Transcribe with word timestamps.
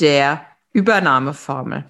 der 0.00 0.44
Übernahmeformel. 0.72 1.84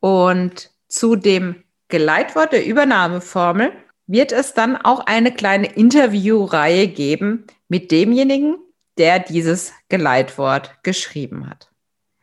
Und 0.00 0.70
zu 0.88 1.16
dem 1.16 1.62
Geleitwort 1.88 2.52
der 2.52 2.66
Übernahmeformel 2.66 3.72
wird 4.06 4.32
es 4.32 4.54
dann 4.54 4.76
auch 4.76 5.06
eine 5.06 5.32
kleine 5.32 5.66
Interviewreihe 5.66 6.88
geben 6.88 7.46
mit 7.68 7.90
demjenigen, 7.90 8.56
der 8.98 9.18
dieses 9.18 9.72
Geleitwort 9.88 10.82
geschrieben 10.82 11.48
hat. 11.48 11.70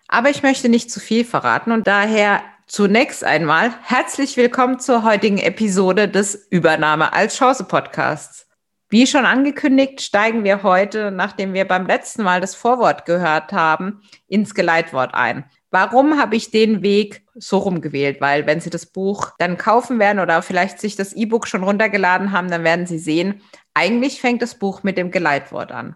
Aber 0.07 0.29
ich 0.29 0.43
möchte 0.43 0.69
nicht 0.69 0.91
zu 0.91 0.99
viel 0.99 1.25
verraten 1.25 1.71
und 1.71 1.87
daher 1.87 2.43
zunächst 2.67 3.23
einmal 3.23 3.73
herzlich 3.83 4.37
willkommen 4.37 4.79
zur 4.79 5.03
heutigen 5.03 5.37
Episode 5.37 6.07
des 6.07 6.35
Übernahme 6.49 7.13
als 7.13 7.37
Chance 7.37 7.63
Podcasts. 7.63 8.47
Wie 8.91 9.07
schon 9.07 9.25
angekündigt, 9.25 10.01
steigen 10.01 10.43
wir 10.43 10.63
heute, 10.63 11.11
nachdem 11.11 11.53
wir 11.53 11.63
beim 11.63 11.87
letzten 11.87 12.23
Mal 12.23 12.41
das 12.41 12.55
Vorwort 12.55 13.05
gehört 13.05 13.53
haben, 13.53 14.01
ins 14.27 14.53
Geleitwort 14.53 15.13
ein. 15.13 15.45
Warum 15.69 16.19
habe 16.19 16.35
ich 16.35 16.51
den 16.51 16.81
Weg 16.81 17.25
so 17.33 17.59
rumgewählt? 17.59 18.19
Weil 18.19 18.45
wenn 18.47 18.59
Sie 18.59 18.69
das 18.69 18.85
Buch 18.85 19.31
dann 19.39 19.55
kaufen 19.55 19.97
werden 19.97 20.19
oder 20.19 20.41
vielleicht 20.41 20.81
sich 20.81 20.97
das 20.97 21.13
E-Book 21.13 21.47
schon 21.47 21.63
runtergeladen 21.63 22.33
haben, 22.33 22.51
dann 22.51 22.65
werden 22.65 22.85
Sie 22.85 22.99
sehen, 22.99 23.39
eigentlich 23.73 24.19
fängt 24.19 24.41
das 24.41 24.55
Buch 24.55 24.83
mit 24.83 24.97
dem 24.97 25.09
Geleitwort 25.09 25.71
an. 25.71 25.95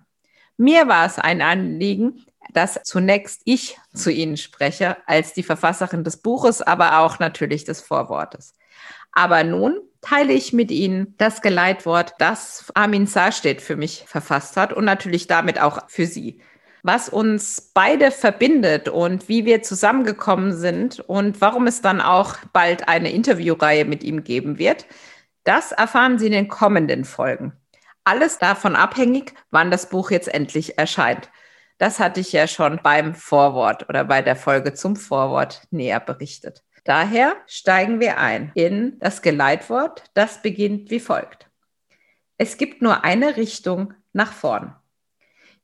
Mir 0.55 0.87
war 0.87 1.05
es 1.05 1.19
ein 1.19 1.41
Anliegen, 1.41 2.23
dass 2.53 2.79
zunächst 2.85 3.41
ich 3.43 3.77
zu 3.93 4.09
Ihnen 4.09 4.37
spreche, 4.37 4.95
als 5.05 5.33
die 5.33 5.43
Verfasserin 5.43 6.05
des 6.05 6.15
Buches, 6.15 6.61
aber 6.61 6.99
auch 6.99 7.19
natürlich 7.19 7.65
des 7.65 7.81
Vorwortes. 7.81 8.53
Aber 9.15 9.43
nun 9.43 9.79
teile 10.01 10.33
ich 10.33 10.53
mit 10.53 10.69
Ihnen 10.69 11.15
das 11.17 11.41
Geleitwort, 11.41 12.13
das 12.19 12.71
Armin 12.75 13.07
Sarstedt 13.07 13.61
für 13.61 13.75
mich 13.75 14.03
verfasst 14.05 14.55
hat 14.57 14.71
und 14.73 14.85
natürlich 14.85 15.25
damit 15.25 15.59
auch 15.59 15.89
für 15.89 16.05
Sie. 16.05 16.41
Was 16.83 17.09
uns 17.09 17.71
beide 17.73 18.11
verbindet 18.11 18.89
und 18.89 19.27
wie 19.27 19.45
wir 19.45 19.63
zusammengekommen 19.63 20.53
sind 20.53 20.99
und 20.99 21.41
warum 21.41 21.65
es 21.65 21.81
dann 21.81 22.01
auch 22.01 22.35
bald 22.53 22.87
eine 22.87 23.11
Interviewreihe 23.11 23.85
mit 23.85 24.03
ihm 24.03 24.23
geben 24.23 24.59
wird, 24.59 24.85
das 25.45 25.71
erfahren 25.71 26.19
Sie 26.19 26.27
in 26.27 26.33
den 26.33 26.47
kommenden 26.47 27.05
Folgen. 27.05 27.53
Alles 28.03 28.37
davon 28.37 28.75
abhängig, 28.75 29.33
wann 29.49 29.71
das 29.71 29.89
Buch 29.89 30.11
jetzt 30.11 30.27
endlich 30.27 30.77
erscheint. 30.77 31.31
Das 31.77 31.99
hatte 31.99 32.19
ich 32.19 32.31
ja 32.31 32.47
schon 32.47 32.79
beim 32.83 33.15
Vorwort 33.15 33.89
oder 33.89 34.03
bei 34.03 34.21
der 34.21 34.35
Folge 34.35 34.73
zum 34.73 34.95
Vorwort 34.95 35.63
näher 35.71 35.99
berichtet. 35.99 36.64
Daher 36.85 37.35
steigen 37.47 37.99
wir 37.99 38.19
ein 38.19 38.51
in 38.53 38.99
das 38.99 39.23
Geleitwort, 39.23 40.03
das 40.13 40.43
beginnt 40.43 40.91
wie 40.91 40.99
folgt. 40.99 41.49
Es 42.37 42.57
gibt 42.57 42.83
nur 42.83 43.03
eine 43.03 43.37
Richtung 43.37 43.95
nach 44.13 44.31
vorn. 44.31 44.75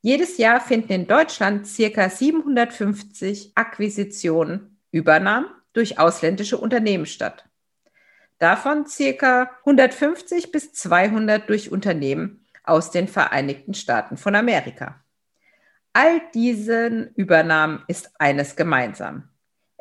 Jedes 0.01 0.39
Jahr 0.39 0.59
finden 0.59 0.93
in 0.93 1.07
Deutschland 1.07 1.67
circa 1.67 2.09
750 2.09 3.51
Akquisitionen, 3.53 4.79
Übernahmen 4.89 5.45
durch 5.73 5.99
ausländische 5.99 6.57
Unternehmen 6.57 7.05
statt. 7.05 7.45
Davon 8.39 8.87
circa 8.87 9.51
150 9.59 10.51
bis 10.51 10.73
200 10.73 11.47
durch 11.47 11.71
Unternehmen 11.71 12.47
aus 12.63 12.89
den 12.89 13.07
Vereinigten 13.07 13.75
Staaten 13.75 14.17
von 14.17 14.33
Amerika. 14.35 15.03
All 15.93 16.19
diesen 16.33 17.13
Übernahmen 17.13 17.83
ist 17.87 18.09
eines 18.19 18.55
gemeinsam. 18.55 19.30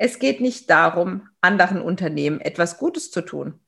Es 0.02 0.18
geht 0.18 0.40
nicht 0.40 0.70
darum, 0.70 1.28
anderen 1.42 1.82
Unternehmen 1.82 2.40
etwas 2.40 2.78
Gutes 2.78 3.10
zu 3.10 3.20
tun. 3.20 3.60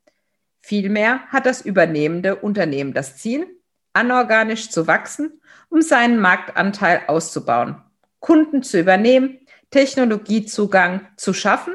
Vielmehr 0.62 1.20
hat 1.28 1.44
das 1.44 1.60
übernehmende 1.60 2.36
Unternehmen 2.36 2.94
das 2.94 3.18
Ziel, 3.18 3.46
anorganisch 3.92 4.70
zu 4.70 4.86
wachsen, 4.86 5.42
um 5.68 5.82
seinen 5.82 6.18
Marktanteil 6.18 7.02
auszubauen, 7.06 7.82
Kunden 8.18 8.62
zu 8.62 8.80
übernehmen, 8.80 9.40
Technologiezugang 9.70 11.06
zu 11.18 11.34
schaffen, 11.34 11.74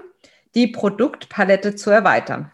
die 0.56 0.66
Produktpalette 0.66 1.76
zu 1.76 1.92
erweitern. 1.92 2.52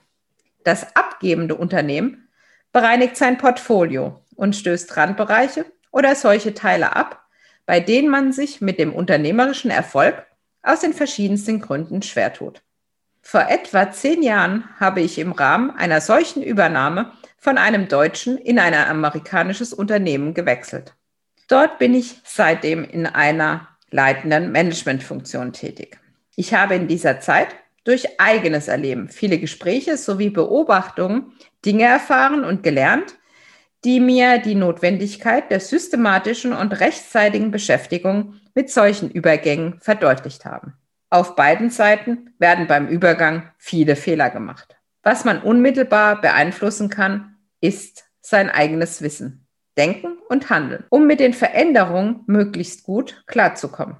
Das 0.65 0.97
abgebende 0.97 1.55
Unternehmen 1.55 2.27
bereinigt 2.73 3.15
sein 3.15 3.37
Portfolio 3.37 4.25
und 4.35 4.57
stößt 4.57 4.97
Randbereiche 4.97 5.65
oder 5.89 6.15
solche 6.15 6.53
Teile 6.53 6.97
ab, 6.97 7.23
bei 7.65 7.79
denen 7.79 8.09
man 8.09 8.33
sich 8.33 8.59
mit 8.59 8.77
dem 8.77 8.93
unternehmerischen 8.93 9.71
Erfolg 9.71 10.25
aus 10.63 10.79
den 10.79 10.93
verschiedensten 10.93 11.59
Gründen 11.59 12.01
schwer 12.01 12.33
tut. 12.33 12.63
Vor 13.21 13.47
etwa 13.49 13.91
zehn 13.91 14.23
Jahren 14.23 14.65
habe 14.79 15.01
ich 15.01 15.19
im 15.19 15.31
Rahmen 15.31 15.71
einer 15.71 16.01
solchen 16.01 16.41
Übernahme 16.41 17.11
von 17.37 17.57
einem 17.57 17.87
deutschen 17.87 18.37
in 18.37 18.59
ein 18.59 18.73
amerikanisches 18.73 19.73
Unternehmen 19.73 20.33
gewechselt. 20.33 20.93
Dort 21.47 21.77
bin 21.77 21.93
ich 21.93 22.19
seitdem 22.23 22.83
in 22.83 23.05
einer 23.05 23.67
leitenden 23.91 24.51
Managementfunktion 24.51 25.53
tätig. 25.53 25.99
Ich 26.35 26.53
habe 26.53 26.75
in 26.75 26.87
dieser 26.87 27.19
Zeit 27.19 27.49
durch 27.83 28.19
eigenes 28.19 28.67
Erleben 28.67 29.09
viele 29.09 29.37
Gespräche 29.37 29.97
sowie 29.97 30.29
Beobachtungen 30.29 31.33
Dinge 31.65 31.83
erfahren 31.83 32.43
und 32.43 32.63
gelernt, 32.63 33.15
die 33.83 33.99
mir 33.99 34.39
die 34.39 34.55
Notwendigkeit 34.55 35.51
der 35.51 35.59
systematischen 35.59 36.53
und 36.53 36.79
rechtzeitigen 36.79 37.51
Beschäftigung 37.51 38.35
mit 38.55 38.69
solchen 38.69 39.09
Übergängen 39.09 39.79
verdeutlicht 39.79 40.45
haben. 40.45 40.73
Auf 41.09 41.35
beiden 41.35 41.69
Seiten 41.69 42.33
werden 42.39 42.67
beim 42.67 42.87
Übergang 42.87 43.51
viele 43.57 43.95
Fehler 43.95 44.29
gemacht. 44.29 44.77
Was 45.03 45.25
man 45.25 45.41
unmittelbar 45.41 46.21
beeinflussen 46.21 46.89
kann, 46.89 47.35
ist 47.61 48.05
sein 48.21 48.49
eigenes 48.49 49.01
Wissen, 49.01 49.45
Denken 49.77 50.17
und 50.29 50.49
Handeln, 50.49 50.85
um 50.89 51.05
mit 51.05 51.19
den 51.19 51.33
Veränderungen 51.33 52.21
möglichst 52.25 52.83
gut 52.83 53.23
klarzukommen. 53.27 53.97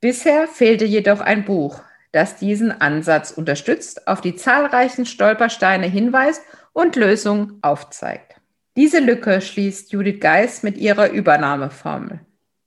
Bisher 0.00 0.48
fehlte 0.48 0.86
jedoch 0.86 1.20
ein 1.20 1.44
Buch, 1.44 1.82
das 2.12 2.36
diesen 2.36 2.80
Ansatz 2.80 3.30
unterstützt, 3.30 4.08
auf 4.08 4.20
die 4.20 4.34
zahlreichen 4.34 5.06
Stolpersteine 5.06 5.86
hinweist 5.86 6.42
und 6.72 6.96
Lösungen 6.96 7.58
aufzeigt. 7.62 8.36
Diese 8.76 8.98
Lücke 8.98 9.40
schließt 9.40 9.92
Judith 9.92 10.20
Geis 10.20 10.62
mit 10.62 10.78
ihrer 10.78 11.10
Übernahmeformel. 11.10 12.20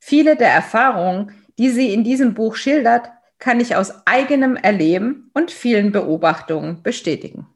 Viele 0.05 0.35
der 0.35 0.49
Erfahrungen, 0.49 1.31
die 1.57 1.69
sie 1.69 1.93
in 1.93 2.03
diesem 2.03 2.33
Buch 2.33 2.57
schildert, 2.57 3.09
kann 3.39 3.61
ich 3.61 3.77
aus 3.77 4.05
eigenem 4.05 4.57
Erleben 4.57 5.31
und 5.33 5.49
vielen 5.49 5.93
Beobachtungen 5.93 6.83
bestätigen. 6.83 7.47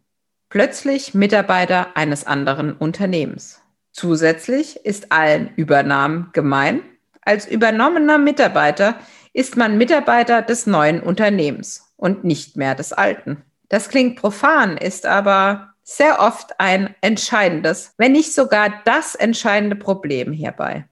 Plötzlich 0.47 1.13
Mitarbeiter 1.13 1.97
eines 1.97 2.25
anderen 2.25 2.71
Unternehmens. 2.71 3.61
Zusätzlich 3.91 4.77
ist 4.85 5.11
allen 5.11 5.49
Übernahmen 5.57 6.29
gemein. 6.31 6.83
Als 7.19 7.45
übernommener 7.45 8.17
Mitarbeiter 8.17 8.95
ist 9.33 9.57
man 9.57 9.77
Mitarbeiter 9.77 10.41
des 10.41 10.67
neuen 10.67 11.01
Unternehmens 11.01 11.93
und 11.97 12.23
nicht 12.23 12.55
mehr 12.55 12.75
des 12.75 12.93
alten. 12.93 13.43
Das 13.67 13.89
klingt 13.89 14.21
profan, 14.21 14.77
ist 14.77 15.05
aber 15.05 15.73
sehr 15.83 16.21
oft 16.21 16.61
ein 16.61 16.95
entscheidendes, 17.01 17.93
wenn 17.97 18.13
nicht 18.13 18.33
sogar 18.33 18.71
das 18.85 19.15
entscheidende 19.15 19.75
Problem 19.75 20.31
hierbei. 20.31 20.85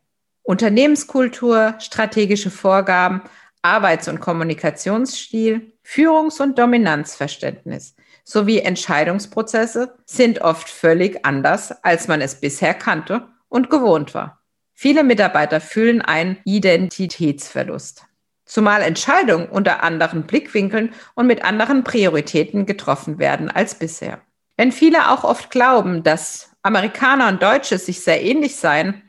Unternehmenskultur, 0.46 1.74
strategische 1.80 2.52
Vorgaben, 2.52 3.24
Arbeits- 3.64 4.08
und 4.08 4.20
Kommunikationsstil, 4.20 5.74
Führungs- 5.82 6.40
und 6.40 6.60
Dominanzverständnis 6.60 7.96
sowie 8.24 8.60
Entscheidungsprozesse 8.60 9.96
sind 10.06 10.42
oft 10.42 10.70
völlig 10.70 11.26
anders, 11.26 11.84
als 11.84 12.08
man 12.08 12.22
es 12.22 12.36
bisher 12.36 12.76
kannte 12.76 13.28
und 13.50 13.72
gewohnt 13.72 14.14
war. 14.14 14.42
Viele 14.74 15.04
Mitarbeiter 15.04 15.60
fühlen 15.60 16.02
einen 16.02 16.38
Identitätsverlust, 16.46 18.04
zumal 18.46 18.84
Entscheidungen 18.84 19.50
unter 19.50 19.82
anderen 19.82 20.28
Blickwinkeln 20.28 20.94
und 21.16 21.26
mit 21.26 21.44
anderen 21.44 21.84
Prioritäten 21.84 22.68
getroffen 22.68 23.18
werden 23.18 23.50
als 23.50 23.74
bisher. 23.76 24.22
Wenn 24.58 24.72
viele 24.72 25.10
auch 25.10 25.24
oft 25.24 25.50
glauben, 25.50 26.04
dass 26.04 26.52
Amerikaner 26.62 27.30
und 27.30 27.42
Deutsche 27.42 27.80
sich 27.80 28.02
sehr 28.02 28.24
ähnlich 28.24 28.56
seien, 28.58 29.05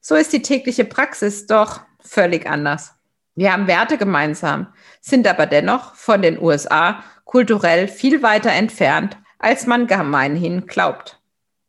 so 0.00 0.14
ist 0.14 0.32
die 0.32 0.42
tägliche 0.42 0.84
Praxis 0.84 1.46
doch 1.46 1.80
völlig 2.00 2.46
anders. 2.46 2.94
Wir 3.34 3.52
haben 3.52 3.66
Werte 3.66 3.96
gemeinsam, 3.96 4.68
sind 5.00 5.26
aber 5.26 5.46
dennoch 5.46 5.94
von 5.94 6.22
den 6.22 6.40
USA 6.40 7.02
kulturell 7.24 7.88
viel 7.88 8.22
weiter 8.22 8.50
entfernt, 8.50 9.16
als 9.38 9.66
man 9.66 9.86
gemeinhin 9.86 10.66
glaubt. 10.66 11.20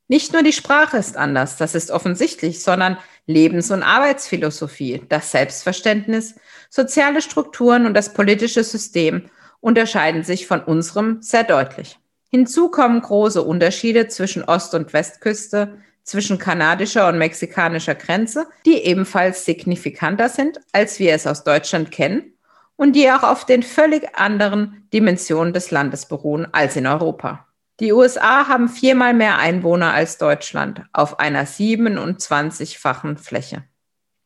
Nicht 0.08 0.34
nur 0.34 0.44
die 0.44 0.52
Sprache 0.52 0.98
ist 0.98 1.16
anders, 1.16 1.56
das 1.56 1.76
ist 1.76 1.92
offensichtlich, 1.92 2.62
sondern 2.62 2.98
Lebens- 3.28 3.72
und 3.72 3.84
Arbeitsphilosophie, 3.84 5.04
das 5.08 5.32
Selbstverständnis, 5.32 6.36
soziale 6.70 7.22
Strukturen 7.22 7.86
und 7.86 7.94
das 7.94 8.14
politische 8.14 8.64
System 8.64 9.30
unterscheiden 9.62 10.24
sich 10.24 10.48
von 10.48 10.62
unserem 10.62 11.22
sehr 11.22 11.44
deutlich. 11.44 11.98
Hinzu 12.30 12.70
kommen 12.70 13.02
große 13.02 13.42
Unterschiede 13.42 14.08
zwischen 14.08 14.44
Ost- 14.44 14.74
und 14.74 14.92
Westküste, 14.92 15.78
zwischen 16.04 16.38
kanadischer 16.38 17.08
und 17.08 17.18
mexikanischer 17.18 17.96
Grenze, 17.96 18.48
die 18.66 18.84
ebenfalls 18.84 19.46
signifikanter 19.46 20.30
sind, 20.30 20.60
als 20.72 21.00
wir 21.00 21.14
es 21.14 21.28
aus 21.28 21.44
Deutschland 21.44 21.92
kennen 21.92 22.34
und 22.76 22.96
die 22.96 23.12
auch 23.12 23.24
auf 23.24 23.46
den 23.46 23.64
völlig 23.64 24.16
anderen 24.16 24.88
Dimensionen 24.94 25.54
des 25.54 25.72
Landes 25.72 26.08
beruhen 26.08 26.48
als 26.52 26.76
in 26.76 26.88
Europa. 26.88 27.48
Die 27.80 27.94
USA 27.94 28.48
haben 28.48 28.70
viermal 28.70 29.14
mehr 29.14 29.38
Einwohner 29.38 29.94
als 29.94 30.18
Deutschland 30.18 30.84
auf 30.94 31.20
einer 31.20 31.46
27-fachen 31.46 33.18
Fläche, 33.18 33.64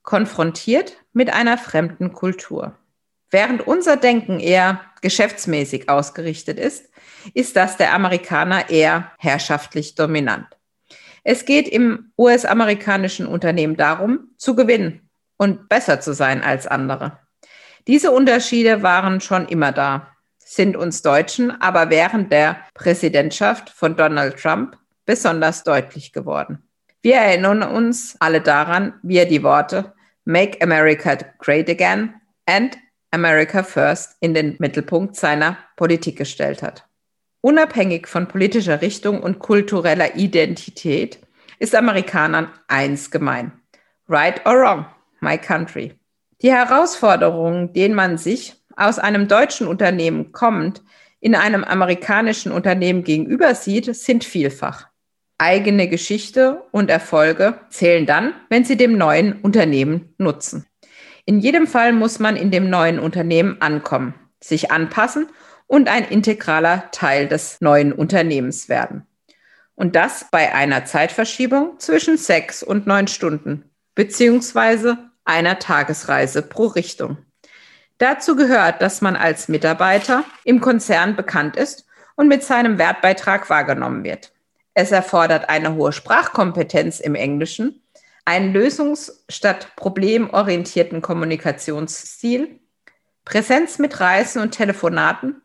konfrontiert 0.04 0.98
mit 1.14 1.34
einer 1.34 1.58
fremden 1.58 2.14
Kultur. 2.14 2.76
Während 3.32 3.66
unser 3.66 3.98
Denken 3.98 4.40
eher 4.40 4.82
geschäftsmäßig 5.02 5.90
ausgerichtet 5.90 6.60
ist, 6.60 6.90
ist 7.34 7.56
das 7.56 7.78
der 7.78 7.94
Amerikaner 7.94 8.70
eher 8.70 9.12
herrschaftlich 9.18 9.96
dominant. 9.96 10.48
Es 11.28 11.46
geht 11.46 11.68
im 11.68 12.12
US-amerikanischen 12.20 13.26
Unternehmen 13.26 13.76
darum, 13.76 14.30
zu 14.38 14.56
gewinnen 14.56 15.10
und 15.38 15.68
besser 15.68 16.00
zu 16.00 16.14
sein 16.14 16.44
als 16.44 16.68
andere. 16.68 17.18
Diese 17.88 18.12
Unterschiede 18.12 18.84
waren 18.84 19.20
schon 19.20 19.48
immer 19.48 19.72
da, 19.72 20.16
sind 20.38 20.78
uns 20.78 21.02
Deutschen 21.02 21.50
aber 21.60 21.90
während 21.90 22.32
der 22.32 22.58
Präsidentschaft 22.76 23.72
von 23.72 23.96
Donald 23.96 24.38
Trump 24.38 24.78
besonders 25.08 25.64
deutlich 25.64 26.14
geworden. 26.14 26.60
Wir 27.02 27.16
erinnern 27.16 27.64
uns 27.64 28.16
alle 28.20 28.40
daran, 28.40 28.94
wie 29.02 29.18
er 29.18 29.26
die 29.26 29.42
Worte 29.42 29.94
Make 30.26 30.62
America 30.62 31.18
Great 31.40 31.68
Again 31.68 32.14
and 32.46 32.78
America 33.10 33.64
First 33.64 34.16
in 34.20 34.36
den 34.36 34.58
Mittelpunkt 34.60 35.16
seiner 35.16 35.58
Politik 35.76 36.20
gestellt 36.20 36.62
hat. 36.62 36.86
Unabhängig 37.46 38.08
von 38.08 38.28
politischer 38.28 38.82
Richtung 38.82 39.22
und 39.22 39.38
kultureller 39.38 40.16
Identität 40.16 41.20
ist 41.60 41.76
Amerikanern 41.76 42.50
eins 42.68 43.12
gemein. 43.12 43.52
Right 44.10 44.44
or 44.48 44.54
wrong, 44.54 44.88
my 45.20 45.38
country. 45.38 45.94
Die 46.42 46.52
Herausforderungen, 46.52 47.72
denen 47.72 47.94
man 47.94 48.18
sich 48.18 48.56
aus 48.76 48.98
einem 48.98 49.28
deutschen 49.28 49.68
Unternehmen 49.68 50.32
kommend 50.32 50.82
in 51.20 51.36
einem 51.36 51.64
amerikanischen 51.64 52.52
Unternehmen 52.52 53.04
gegenüber 53.04 53.54
sieht, 53.54 53.96
sind 53.96 54.24
vielfach. 54.24 54.88
Eigene 55.38 55.88
Geschichte 55.88 56.64
und 56.72 56.90
Erfolge 56.90 57.60
zählen 57.70 58.08
dann, 58.08 58.34
wenn 58.50 58.66
sie 58.66 58.76
dem 58.76 58.98
neuen 58.98 59.34
Unternehmen 59.34 60.16
nutzen. 60.18 60.66
In 61.26 61.38
jedem 61.38 61.68
Fall 61.68 61.94
muss 61.94 62.18
man 62.18 62.38
in 62.38 62.50
dem 62.50 62.72
neuen 62.72 62.98
Unternehmen 62.98 63.62
ankommen, 63.62 64.16
sich 64.40 64.72
anpassen 64.72 65.28
und 65.68 65.90
ein 65.90 66.06
integraler 66.06 66.90
Teil 66.92 67.28
des 67.28 67.60
neuen 67.62 67.92
Unternehmens 67.92 68.70
werden. 68.70 69.06
Und 69.76 69.96
das 69.96 70.28
bei 70.32 70.54
einer 70.54 70.86
Zeitverschiebung 70.86 71.80
zwischen 71.80 72.18
sechs 72.18 72.64
und 72.64 72.88
neun 72.88 73.08
Stunden, 73.08 73.70
beziehungsweise 73.94 74.98
einer 75.26 75.60
Tagesreise 75.60 76.42
pro 76.42 76.68
Richtung. 76.68 77.18
Dazu 77.98 78.36
gehört, 78.36 78.82
dass 78.82 79.02
man 79.02 79.16
als 79.16 79.48
Mitarbeiter 79.48 80.24
im 80.44 80.62
Konzern 80.62 81.16
bekannt 81.16 81.56
ist 81.56 81.86
und 82.16 82.28
mit 82.28 82.44
seinem 82.44 82.78
Wertbeitrag 82.78 83.50
wahrgenommen 83.50 84.04
wird. 84.04 84.34
Es 84.74 84.92
erfordert 84.92 85.50
eine 85.50 85.76
hohe 85.76 85.94
Sprachkompetenz 85.94 87.00
im 87.00 87.16
Englischen, 87.16 87.82
einen 88.26 88.54
lösungs- 88.54 89.24
statt 89.30 89.70
problemorientierten 89.76 91.02
Kommunikationsstil, 91.02 92.60
Präsenz 93.24 93.80
mit 93.80 94.00
Reisen 94.00 94.42
und 94.42 94.52
Telefonaten 94.52 95.42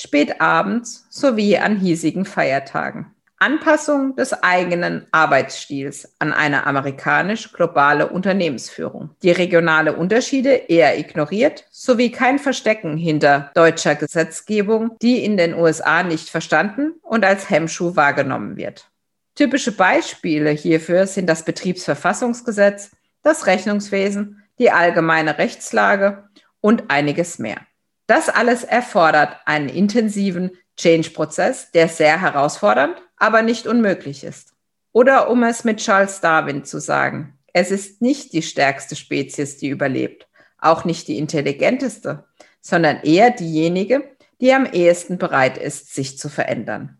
spät 0.00 0.40
abends 0.40 1.06
sowie 1.10 1.58
an 1.58 1.76
hiesigen 1.76 2.24
Feiertagen. 2.24 3.14
Anpassung 3.42 4.16
des 4.16 4.34
eigenen 4.34 5.06
Arbeitsstils 5.12 6.14
an 6.18 6.34
eine 6.34 6.66
amerikanisch-globale 6.66 8.10
Unternehmensführung. 8.10 9.10
Die 9.22 9.30
regionale 9.30 9.96
Unterschiede 9.96 10.50
eher 10.50 10.98
ignoriert, 10.98 11.64
sowie 11.70 12.10
kein 12.10 12.38
Verstecken 12.38 12.98
hinter 12.98 13.50
deutscher 13.54 13.94
Gesetzgebung, 13.94 14.96
die 15.00 15.24
in 15.24 15.38
den 15.38 15.54
USA 15.54 16.02
nicht 16.02 16.28
verstanden 16.28 16.92
und 17.00 17.24
als 17.24 17.48
Hemmschuh 17.48 17.96
wahrgenommen 17.96 18.58
wird. 18.58 18.90
Typische 19.36 19.72
Beispiele 19.72 20.50
hierfür 20.50 21.06
sind 21.06 21.26
das 21.26 21.42
Betriebsverfassungsgesetz, 21.46 22.90
das 23.22 23.46
Rechnungswesen, 23.46 24.42
die 24.58 24.70
allgemeine 24.70 25.38
Rechtslage 25.38 26.28
und 26.60 26.90
einiges 26.90 27.38
mehr. 27.38 27.62
Das 28.10 28.28
alles 28.28 28.64
erfordert 28.64 29.36
einen 29.44 29.68
intensiven 29.68 30.50
Change-Prozess, 30.76 31.70
der 31.70 31.86
sehr 31.86 32.20
herausfordernd, 32.20 32.96
aber 33.16 33.42
nicht 33.42 33.68
unmöglich 33.68 34.24
ist. 34.24 34.52
Oder 34.90 35.30
um 35.30 35.44
es 35.44 35.62
mit 35.62 35.76
Charles 35.76 36.20
Darwin 36.20 36.64
zu 36.64 36.80
sagen, 36.80 37.38
es 37.52 37.70
ist 37.70 38.02
nicht 38.02 38.32
die 38.32 38.42
stärkste 38.42 38.96
Spezies, 38.96 39.58
die 39.58 39.68
überlebt, 39.68 40.26
auch 40.58 40.84
nicht 40.84 41.06
die 41.06 41.18
intelligenteste, 41.18 42.24
sondern 42.60 43.00
eher 43.04 43.30
diejenige, 43.30 44.16
die 44.40 44.52
am 44.52 44.66
ehesten 44.66 45.16
bereit 45.16 45.56
ist, 45.56 45.94
sich 45.94 46.18
zu 46.18 46.28
verändern. 46.28 46.98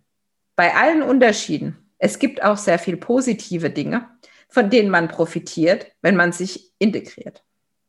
Bei 0.55 0.77
allen 0.77 1.03
Unterschieden, 1.03 1.91
es 1.99 2.21
gibt 2.21 2.45
auch 2.45 2.57
sehr 2.57 2.79
viel 2.79 2.97
positive 2.97 3.71
Dinge, 3.71 4.09
von 4.49 4.71
denen 4.71 4.91
man 4.91 5.09
profitiert, 5.09 5.89
wenn 6.03 6.15
man 6.15 6.31
sich 6.31 6.73
integriert. 6.79 7.43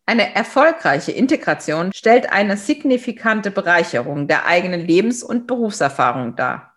Eine 0.05 0.35
erfolgreiche 0.35 1.11
Integration 1.11 1.91
stellt 1.93 2.31
eine 2.31 2.57
signifikante 2.57 3.51
Bereicherung 3.51 4.27
der 4.27 4.45
eigenen 4.45 4.81
Lebens- 4.81 5.23
und 5.23 5.47
Berufserfahrung 5.47 6.35
dar. 6.35 6.75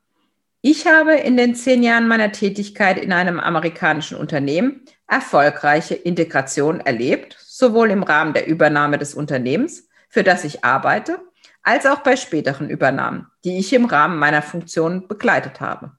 Ich 0.61 0.87
habe 0.87 1.15
in 1.15 1.37
den 1.37 1.55
zehn 1.55 1.83
Jahren 1.83 2.09
meiner 2.09 2.33
Tätigkeit 2.33 2.99
in 2.99 3.13
einem 3.13 3.39
amerikanischen 3.39 4.17
Unternehmen 4.17 4.83
erfolgreiche 5.07 5.95
Integration 5.95 6.81
erlebt, 6.81 7.37
sowohl 7.39 7.91
im 7.91 8.03
Rahmen 8.03 8.33
der 8.33 8.47
Übernahme 8.47 8.99
des 8.99 9.15
Unternehmens, 9.15 9.89
für 10.09 10.23
das 10.23 10.45
ich 10.45 10.65
arbeite, 10.65 11.19
als 11.63 11.87
auch 11.87 12.01
bei 12.01 12.17
späteren 12.17 12.71
Übernahmen, 12.71 13.27
die 13.45 13.59
ich 13.59 13.73
im 13.73 13.85
Rahmen 13.85 14.19
meiner 14.19 14.43
Funktion 14.43 15.09
begleitet 15.09 15.61
habe. 15.61 15.93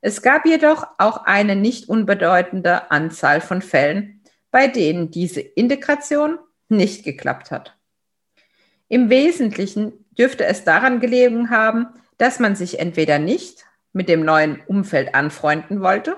Es 0.00 0.22
gab 0.22 0.46
jedoch 0.46 0.86
auch 0.98 1.24
eine 1.24 1.56
nicht 1.56 1.88
unbedeutende 1.88 2.90
Anzahl 2.90 3.40
von 3.40 3.62
Fällen, 3.62 4.17
bei 4.50 4.68
denen 4.68 5.10
diese 5.10 5.40
Integration 5.40 6.38
nicht 6.68 7.04
geklappt 7.04 7.50
hat. 7.50 7.76
Im 8.88 9.10
Wesentlichen 9.10 9.92
dürfte 10.18 10.44
es 10.44 10.64
daran 10.64 11.00
gelegen 11.00 11.50
haben, 11.50 11.86
dass 12.16 12.40
man 12.40 12.56
sich 12.56 12.78
entweder 12.78 13.18
nicht 13.18 13.64
mit 13.92 14.08
dem 14.08 14.24
neuen 14.24 14.60
Umfeld 14.66 15.14
anfreunden 15.14 15.80
wollte, 15.80 16.16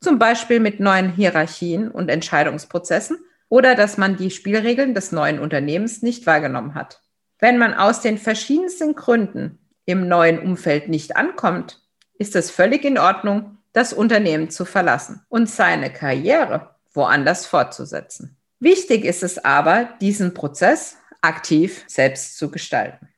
zum 0.00 0.18
Beispiel 0.18 0.60
mit 0.60 0.80
neuen 0.80 1.12
Hierarchien 1.12 1.90
und 1.90 2.08
Entscheidungsprozessen, 2.08 3.18
oder 3.48 3.74
dass 3.74 3.98
man 3.98 4.16
die 4.16 4.30
Spielregeln 4.30 4.94
des 4.94 5.12
neuen 5.12 5.38
Unternehmens 5.38 6.00
nicht 6.00 6.26
wahrgenommen 6.26 6.74
hat. 6.74 7.02
Wenn 7.38 7.58
man 7.58 7.74
aus 7.74 8.00
den 8.00 8.16
verschiedensten 8.16 8.94
Gründen 8.94 9.58
im 9.84 10.08
neuen 10.08 10.38
Umfeld 10.38 10.88
nicht 10.88 11.16
ankommt, 11.16 11.82
ist 12.14 12.34
es 12.34 12.50
völlig 12.50 12.84
in 12.84 12.98
Ordnung, 12.98 13.58
das 13.72 13.92
Unternehmen 13.92 14.48
zu 14.48 14.64
verlassen 14.64 15.22
und 15.28 15.50
seine 15.50 15.92
Karriere 15.92 16.71
woanders 16.94 17.46
fortzusetzen. 17.46 18.36
Wichtig 18.60 19.04
ist 19.04 19.22
es 19.22 19.44
aber, 19.44 19.88
diesen 20.00 20.34
Prozess 20.34 20.96
aktiv 21.20 21.84
selbst 21.86 22.38
zu 22.38 22.50
gestalten. 22.50 23.08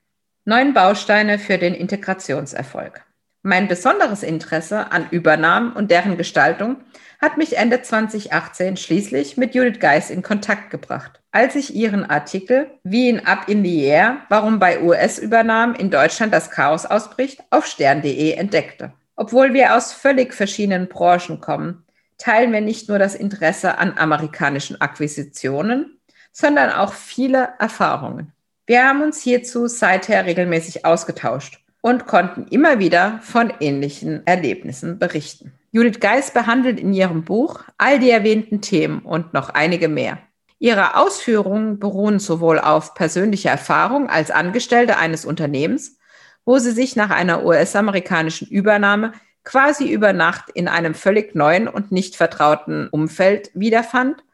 Neun 0.45 0.75
Bausteine 0.75 1.39
für 1.39 1.59
den 1.59 1.75
Integrationserfolg. 1.75 3.05
Mein 3.43 3.69
besonderes 3.69 4.23
Interesse 4.23 4.91
an 4.91 5.09
Übernahmen 5.11 5.75
und 5.75 5.91
deren 5.91 6.17
Gestaltung 6.17 6.79
hat 7.21 7.37
mich 7.37 7.57
Ende 7.57 7.83
2018 7.83 8.77
schließlich 8.77 9.37
mit 9.37 9.55
Judith 9.55 9.81
Geis 9.81 10.11
in 10.11 10.23
Kontakt 10.23 10.71
gebracht, 10.71 11.21
als 11.31 11.55
ich 11.55 11.75
ihren 11.75 12.09
Artikel 12.09 12.71
Wie 12.85 13.09
in 13.09 13.27
Up 13.27 13.49
in 13.49 13.63
the 13.65 13.85
Air, 13.85 14.19
warum 14.29 14.59
bei 14.59 14.83
US-Übernahmen 14.83 15.75
in 15.75 15.91
Deutschland 15.91 16.33
das 16.33 16.51
Chaos 16.51 16.87
ausbricht, 16.87 17.43
auf 17.51 17.67
stern.de 17.67 18.33
entdeckte. 18.33 18.93
Obwohl 19.17 19.55
wir 19.55 19.77
aus 19.77 19.93
völlig 19.93 20.35
verschiedenen 20.35 20.89
Branchen 20.89 21.41
kommen, 21.41 21.85
teilen 22.19 22.53
wir 22.53 22.61
nicht 22.61 22.89
nur 22.89 22.99
das 22.99 23.15
Interesse 23.15 23.79
an 23.79 23.99
amerikanischen 23.99 24.81
Akquisitionen, 24.81 26.01
sondern 26.33 26.71
auch 26.71 26.93
viele 26.93 27.51
Erfahrungen. 27.59 28.33
Wir 28.67 28.89
haben 28.89 29.03
uns 29.03 29.21
hierzu 29.21 29.67
seither 29.67 30.25
regelmäßig 30.25 30.85
ausgetauscht 30.85 31.63
und 31.81 32.07
konnten 32.07 32.47
immer 32.49 32.79
wieder 32.79 33.21
von 33.23 33.53
ähnlichen 33.61 34.27
Erlebnissen 34.27 34.99
berichten. 34.99 35.53
Judith 35.71 36.01
Geis 36.01 36.31
behandelt 36.31 36.81
in 36.81 36.95
ihrem 36.95 37.25
Buch 37.25 37.65
all 37.79 37.99
die 37.99 38.11
erwähnten 38.11 38.61
Themen 38.61 39.01
und 39.01 39.35
noch 39.35 39.51
einige 39.51 39.89
mehr. 39.89 40.19
Ihre 40.59 40.97
Ausführungen 40.97 41.79
beruhen 41.79 42.21
sowohl 42.21 42.59
auf 42.59 42.95
persönlicher 42.95 43.51
Erfahrung 43.51 44.09
als 44.09 44.31
Angestellte 44.31 44.97
eines 44.97 45.27
Unternehmens, 45.27 45.99
wo 46.47 46.59
sie 46.59 46.71
sich 46.71 46.97
nach 46.97 47.11
einer 47.11 47.45
US-amerikanischen 47.45 48.49
Übernahme 48.49 49.13
quasi 49.45 49.91
über 49.91 50.13
Nacht 50.13 50.51
in 50.51 50.69
einem 50.69 50.95
völlig 50.95 51.35
neuen 51.35 51.69
und 51.69 51.93
nicht 51.93 52.17
vertrauten 52.17 52.89
Umfeld 52.89 53.51
wiederfand, 53.55 54.25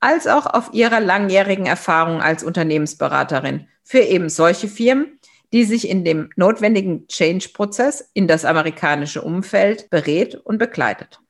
als 0.00 0.26
auch 0.26 0.46
auf 0.46 0.70
ihrer 0.72 1.00
langjährigen 1.00 1.66
Erfahrung 1.66 2.20
als 2.20 2.44
Unternehmensberaterin 2.44 3.68
für 3.82 4.00
eben 4.00 4.28
solche 4.28 4.68
Firmen, 4.68 5.18
die 5.52 5.64
sich 5.64 5.88
in 5.88 6.04
dem 6.04 6.30
notwendigen 6.36 7.08
Change-Prozess 7.08 8.10
in 8.12 8.28
das 8.28 8.44
amerikanische 8.44 9.22
Umfeld 9.22 9.88
berät 9.90 10.34
und 10.34 10.58
begleitet. 10.58 11.20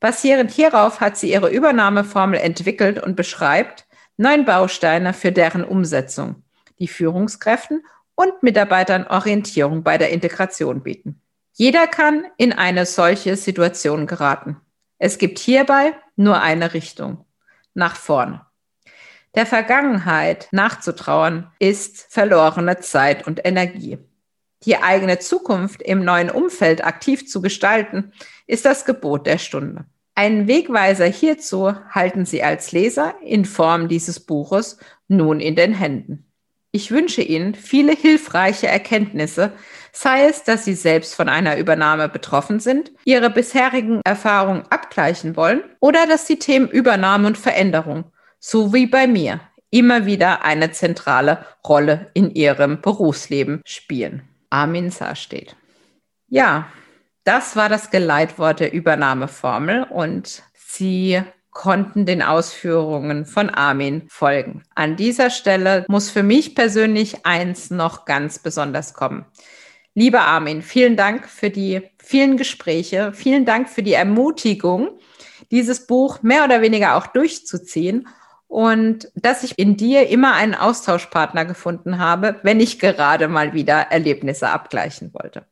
Basierend 0.00 0.50
hierauf 0.50 1.00
hat 1.00 1.16
sie 1.16 1.30
ihre 1.30 1.50
Übernahmeformel 1.50 2.40
entwickelt 2.40 3.02
und 3.02 3.16
beschreibt 3.16 3.86
neun 4.16 4.44
Bausteine 4.44 5.12
für 5.12 5.30
deren 5.30 5.62
Umsetzung, 5.62 6.42
die 6.78 6.88
Führungskräften 6.88 7.84
und 8.14 8.42
Mitarbeitern 8.42 9.06
Orientierung 9.06 9.82
bei 9.82 9.98
der 9.98 10.10
Integration 10.10 10.82
bieten. 10.82 11.20
Jeder 11.52 11.86
kann 11.86 12.24
in 12.36 12.52
eine 12.52 12.86
solche 12.86 13.36
Situation 13.36 14.06
geraten. 14.06 14.56
Es 14.98 15.18
gibt 15.18 15.38
hierbei 15.38 15.94
nur 16.16 16.40
eine 16.40 16.74
Richtung, 16.74 17.24
nach 17.74 17.96
vorne. 17.96 18.46
Der 19.34 19.46
Vergangenheit 19.46 20.48
nachzutrauern 20.50 21.50
ist 21.58 22.06
verlorene 22.10 22.80
Zeit 22.80 23.26
und 23.26 23.44
Energie. 23.44 23.98
Die 24.64 24.76
eigene 24.76 25.18
Zukunft 25.18 25.80
im 25.82 26.04
neuen 26.04 26.30
Umfeld 26.30 26.84
aktiv 26.84 27.26
zu 27.28 27.40
gestalten, 27.40 28.12
ist 28.46 28.64
das 28.64 28.84
Gebot 28.84 29.26
der 29.26 29.38
Stunde. 29.38 29.86
Einen 30.14 30.48
Wegweiser 30.48 31.06
hierzu 31.06 31.74
halten 31.90 32.26
Sie 32.26 32.42
als 32.42 32.72
Leser 32.72 33.14
in 33.22 33.46
Form 33.46 33.88
dieses 33.88 34.20
Buches 34.20 34.78
nun 35.08 35.40
in 35.40 35.56
den 35.56 35.72
Händen. 35.72 36.26
Ich 36.72 36.90
wünsche 36.90 37.22
Ihnen 37.22 37.54
viele 37.54 37.92
hilfreiche 37.92 38.66
Erkenntnisse, 38.66 39.52
sei 39.92 40.26
es, 40.26 40.44
dass 40.44 40.64
Sie 40.64 40.74
selbst 40.74 41.14
von 41.14 41.28
einer 41.28 41.56
Übernahme 41.56 42.08
betroffen 42.08 42.60
sind, 42.60 42.92
Ihre 43.04 43.30
bisherigen 43.30 44.00
Erfahrungen 44.04 44.64
abgleichen 44.70 45.36
wollen 45.36 45.62
oder 45.80 46.06
dass 46.06 46.24
die 46.24 46.38
Themen 46.38 46.68
Übernahme 46.68 47.26
und 47.26 47.38
Veränderung, 47.38 48.04
so 48.38 48.72
wie 48.72 48.86
bei 48.86 49.06
mir, 49.06 49.40
immer 49.70 50.06
wieder 50.06 50.44
eine 50.44 50.72
zentrale 50.72 51.44
Rolle 51.66 52.10
in 52.14 52.30
Ihrem 52.30 52.80
Berufsleben 52.80 53.62
spielen. 53.64 54.22
Armin 54.50 54.90
Saar 54.90 55.14
steht. 55.14 55.56
Ja, 56.28 56.66
das 57.24 57.56
war 57.56 57.68
das 57.68 57.90
Geleitwort 57.90 58.60
der 58.60 58.72
Übernahmeformel 58.72 59.84
und 59.84 60.42
Sie 60.54 61.22
konnten 61.50 62.06
den 62.06 62.22
Ausführungen 62.22 63.26
von 63.26 63.50
Armin 63.50 64.06
folgen. 64.08 64.62
An 64.74 64.96
dieser 64.96 65.30
Stelle 65.30 65.84
muss 65.88 66.08
für 66.10 66.22
mich 66.22 66.54
persönlich 66.54 67.26
eins 67.26 67.70
noch 67.70 68.04
ganz 68.04 68.38
besonders 68.38 68.94
kommen. 68.94 69.26
Lieber 69.94 70.20
Armin, 70.20 70.62
vielen 70.62 70.96
Dank 70.96 71.28
für 71.28 71.50
die 71.50 71.82
vielen 71.98 72.36
Gespräche, 72.36 73.12
vielen 73.12 73.44
Dank 73.44 73.68
für 73.68 73.82
die 73.82 73.94
Ermutigung, 73.94 74.98
dieses 75.50 75.86
Buch 75.86 76.22
mehr 76.22 76.44
oder 76.44 76.62
weniger 76.62 76.96
auch 76.96 77.08
durchzuziehen 77.08 78.06
und 78.46 79.10
dass 79.14 79.42
ich 79.42 79.58
in 79.58 79.76
dir 79.76 80.08
immer 80.08 80.34
einen 80.34 80.54
Austauschpartner 80.54 81.44
gefunden 81.44 81.98
habe, 81.98 82.40
wenn 82.42 82.60
ich 82.60 82.78
gerade 82.78 83.28
mal 83.28 83.52
wieder 83.52 83.86
Erlebnisse 83.90 84.48
abgleichen 84.48 85.12
wollte. 85.12 85.46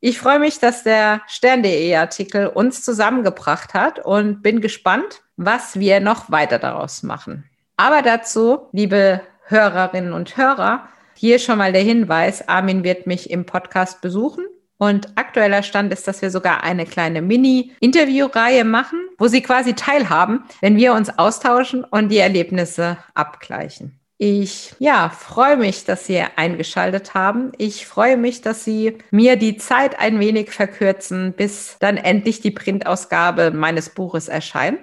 Ich 0.00 0.18
freue 0.18 0.38
mich, 0.38 0.58
dass 0.58 0.82
der 0.82 1.22
Stern.de-Artikel 1.28 2.48
uns 2.48 2.82
zusammengebracht 2.82 3.72
hat 3.72 4.04
und 4.04 4.42
bin 4.42 4.60
gespannt, 4.60 5.22
was 5.36 5.78
wir 5.78 6.00
noch 6.00 6.30
weiter 6.30 6.58
daraus 6.58 7.02
machen. 7.02 7.44
Aber 7.76 8.02
dazu, 8.02 8.68
liebe 8.72 9.20
Hörerinnen 9.44 10.12
und 10.12 10.36
Hörer, 10.36 10.88
hier 11.22 11.38
schon 11.38 11.58
mal 11.58 11.72
der 11.72 11.82
Hinweis, 11.84 12.48
Armin 12.48 12.82
wird 12.82 13.06
mich 13.06 13.30
im 13.30 13.46
Podcast 13.46 14.00
besuchen. 14.00 14.44
Und 14.76 15.12
aktueller 15.14 15.62
Stand 15.62 15.92
ist, 15.92 16.08
dass 16.08 16.20
wir 16.20 16.32
sogar 16.32 16.64
eine 16.64 16.84
kleine 16.84 17.22
Mini-Interviewreihe 17.22 18.64
machen, 18.64 18.98
wo 19.18 19.28
Sie 19.28 19.40
quasi 19.40 19.74
teilhaben, 19.74 20.42
wenn 20.60 20.76
wir 20.76 20.94
uns 20.94 21.16
austauschen 21.16 21.84
und 21.84 22.08
die 22.08 22.18
Erlebnisse 22.18 22.98
abgleichen. 23.14 24.00
Ich 24.18 24.74
ja, 24.80 25.10
freue 25.10 25.56
mich, 25.56 25.84
dass 25.84 26.06
Sie 26.06 26.20
eingeschaltet 26.34 27.14
haben. 27.14 27.52
Ich 27.56 27.86
freue 27.86 28.16
mich, 28.16 28.40
dass 28.40 28.64
Sie 28.64 28.98
mir 29.12 29.36
die 29.36 29.56
Zeit 29.58 30.00
ein 30.00 30.18
wenig 30.18 30.50
verkürzen, 30.50 31.34
bis 31.34 31.76
dann 31.78 31.96
endlich 31.96 32.40
die 32.40 32.50
Printausgabe 32.50 33.52
meines 33.52 33.90
Buches 33.90 34.26
erscheint. 34.26 34.80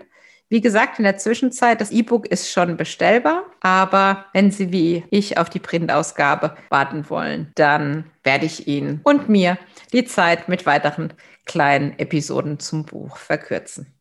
Wie 0.51 0.61
gesagt, 0.61 0.97
in 0.97 1.03
der 1.03 1.17
Zwischenzeit, 1.17 1.79
das 1.79 1.91
E-Book 1.91 2.25
ist 2.25 2.51
schon 2.51 2.75
bestellbar, 2.75 3.43
aber 3.61 4.25
wenn 4.33 4.49
Sie 4.49 4.71
wie 4.71 5.03
ich 5.11 5.37
auf 5.37 5.47
die 5.47 5.59
Printausgabe 5.59 6.57
warten 6.69 7.07
wollen, 7.07 7.51
dann 7.53 8.05
werde 8.23 8.47
ich 8.47 8.67
Ihnen 8.67 8.99
und 9.03 9.29
mir 9.29 9.59
die 9.93 10.05
Zeit 10.05 10.49
mit 10.49 10.65
weiteren 10.65 11.13
kleinen 11.45 11.97
Episoden 11.99 12.59
zum 12.59 12.83
Buch 12.85 13.17
verkürzen. 13.17 13.93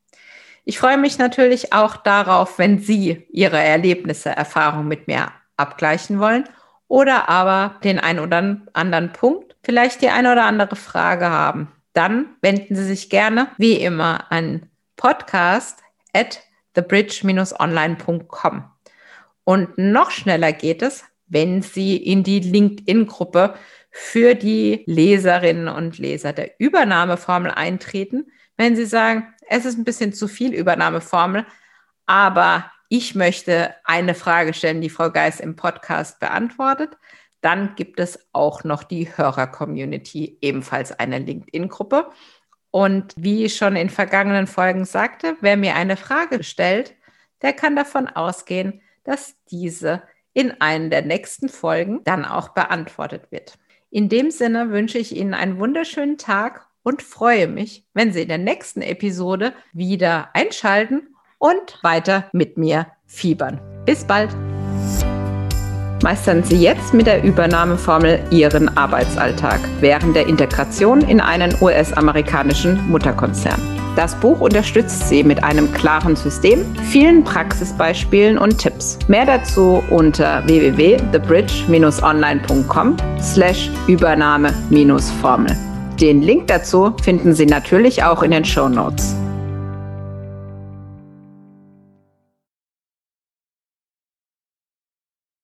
Ich 0.65 0.79
freue 0.79 0.97
mich 0.97 1.19
natürlich 1.19 1.75
auch 1.75 1.97
darauf, 1.97 2.59
wenn 2.59 2.79
Sie 2.79 3.27
Ihre 3.31 3.59
Erlebnisse, 3.59 4.31
Erfahrungen 4.31 4.89
mit 4.89 5.07
mir 5.07 5.31
abgleichen 5.59 6.19
wollen 6.19 6.45
oder 6.89 7.29
aber 7.29 7.79
den 7.85 7.99
einen 7.99 8.21
oder 8.21 8.57
anderen 8.73 9.13
Punkt, 9.13 9.55
vielleicht 9.63 10.01
die 10.01 10.09
eine 10.09 10.33
oder 10.33 10.45
andere 10.45 10.77
Frage 10.77 11.29
haben. 11.29 11.69
Dann 11.93 12.37
wenden 12.41 12.75
Sie 12.75 12.85
sich 12.85 13.11
gerne 13.11 13.49
wie 13.59 13.75
immer 13.75 14.33
an 14.33 14.63
podcast 14.97 15.83
at 16.19 16.43
thebridge-online.com. 16.75 18.65
Und 19.45 19.79
noch 19.79 20.11
schneller 20.11 20.53
geht 20.53 20.83
es, 20.83 21.05
wenn 21.27 21.63
Sie 21.63 21.97
in 21.97 22.23
die 22.23 22.41
LinkedIn-Gruppe 22.41 23.55
für 23.91 24.35
die 24.35 24.85
Leserinnen 24.87 25.69
und 25.69 25.99
Leser 25.99 26.33
der 26.33 26.59
Übernahmeformel 26.61 27.53
eintreten, 27.53 28.31
wenn 28.57 28.77
Sie 28.77 28.87
sagen, 28.87 29.35
es 29.49 29.65
ist 29.65 29.79
ein 29.79 29.85
bisschen 29.85 30.13
zu 30.13 30.29
viel 30.29 30.53
Übernahmeformel, 30.53 31.47
aber 32.07 32.71
ich 32.89 33.15
möchte 33.15 33.75
eine 33.85 34.15
Frage 34.15 34.55
stellen, 34.55 34.81
die 34.81 34.91
Frau 34.91 35.11
Geis 35.11 35.41
im 35.41 35.57
Podcast 35.57 36.21
beantwortet. 36.21 36.97
Dann 37.41 37.75
gibt 37.77 38.01
es 38.01 38.29
auch 38.33 38.65
noch 38.65 38.83
die 38.83 39.17
Hörer-Community, 39.17 40.39
ebenfalls 40.41 40.99
eine 40.99 41.19
LinkedIn-Gruppe. 41.19 42.11
Und 42.79 43.13
wie 43.17 43.45
ich 43.45 43.57
schon 43.57 43.75
in 43.75 43.91
vergangenen 43.91 44.47
Folgen 44.47 44.85
sagte, 44.85 45.37
wer 45.41 45.57
mir 45.57 45.75
eine 45.75 45.97
Frage 45.97 46.45
stellt, 46.45 46.95
der 47.43 47.53
kann 47.53 47.75
davon 47.75 48.07
ausgehen, 48.07 48.83
dass 49.03 49.35
diese 49.51 50.05
in 50.33 50.61
einer 50.61 50.89
der 50.89 51.03
nächsten 51.03 51.49
Folgen 51.49 52.05
dann 52.05 52.25
auch 52.25 52.51
beantwortet 52.51 53.33
wird. 53.33 53.59
In 53.91 54.09
dem 54.09 54.31
Sinne 54.31 54.71
wünsche 54.71 54.99
ich 54.99 55.17
Ihnen 55.17 55.35
einen 55.35 55.59
wunderschönen 55.59 56.19
Tag 56.19 56.69
und 56.85 57.03
freue 57.03 57.49
mich, 57.49 57.85
wenn 57.95 58.13
Sie 58.13 58.23
in 58.23 58.29
der 58.29 58.39
nächsten 58.39 58.83
Episode 58.83 59.55
wieder 59.73 60.29
einschalten 60.35 61.17
und 61.39 61.81
weiter 61.83 62.31
mit 62.33 62.59
mir 62.59 62.87
fiebern. 63.07 63.61
Bis 63.87 64.05
bald! 64.05 64.48
Meistern 66.03 66.43
Sie 66.45 66.57
jetzt 66.57 66.95
mit 66.95 67.07
der 67.07 67.23
Übernahmeformel 67.25 68.21
Ihren 68.31 68.75
Arbeitsalltag 68.77 69.61
während 69.81 70.15
der 70.15 70.29
Integration 70.29 71.01
in 71.03 71.21
einen 71.21 71.57
US-amerikanischen 71.61 72.89
Mutterkonzern. 72.89 73.61
Das 73.97 74.15
Buch 74.15 74.41
unterstützt 74.41 75.09
Sie 75.09 75.25
mit 75.25 75.43
einem 75.43 75.73
klaren 75.73 76.15
System, 76.15 76.65
vielen 76.85 77.25
Praxisbeispielen 77.25 78.39
und 78.39 78.59
Tipps. 78.59 78.97
Mehr 79.09 79.27
dazu 79.27 79.83
unter 79.91 80.47
www.thebridge-online.com 80.47 82.97
slash 83.21 83.69
Übernahme-Formel. 83.89 85.57
Den 86.01 86.23
Link 86.23 86.47
dazu 86.47 86.95
finden 87.03 87.35
Sie 87.35 87.47
natürlich 87.47 88.05
auch 88.05 88.23
in 88.23 88.31
den 88.31 88.45
Show 88.45 88.69
Notes. 88.69 89.17